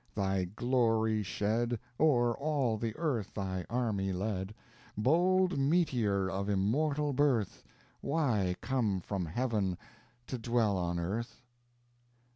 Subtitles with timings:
[0.15, 4.55] thy glory shed, O'er all the earth, thy army led
[4.97, 7.61] Bold meteor of immortal birth!
[8.01, 9.77] Why come from Heaven
[10.25, 11.43] to dwell on Earth?